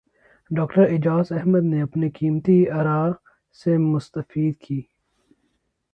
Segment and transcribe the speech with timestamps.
[0.51, 4.81] doctor Ijaz Ahmed نے اپنے قیمتی اراءسے مستفید کی